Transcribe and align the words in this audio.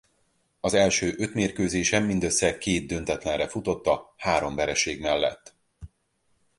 Az 0.59 0.73
első 0.73 1.13
öt 1.17 1.33
mérkőzésen 1.33 2.03
mindössze 2.03 2.57
két 2.57 2.87
döntetlenre 2.87 3.47
futotta 3.47 4.13
három 4.17 4.55
vereség 4.55 4.99
mellett. 5.01 5.55